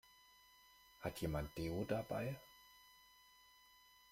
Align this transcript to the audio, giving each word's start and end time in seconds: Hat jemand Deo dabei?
Hat 1.01 1.21
jemand 1.21 1.55
Deo 1.55 1.83
dabei? 1.85 2.35